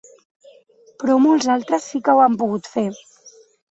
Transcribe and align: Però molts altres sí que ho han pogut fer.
Però 1.03 1.19
molts 1.27 1.53
altres 1.59 1.87
sí 1.93 2.05
que 2.09 2.19
ho 2.19 2.25
han 2.27 2.43
pogut 2.43 2.75
fer. 2.77 2.91